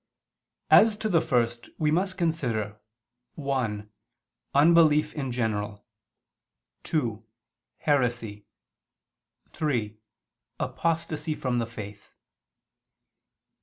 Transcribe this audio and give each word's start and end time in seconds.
As 0.71 0.97
to 0.97 1.09
the 1.09 1.21
first, 1.21 1.69
we 1.77 1.91
must 1.91 2.17
consider 2.17 2.79
(1) 3.35 3.87
unbelief 4.55 5.13
in 5.13 5.31
general; 5.31 5.85
(2) 6.85 7.23
heresy; 7.77 8.47
(3) 9.49 9.99
apostasy 10.59 11.35
from 11.35 11.59
the 11.59 11.67
faith. 11.67 12.15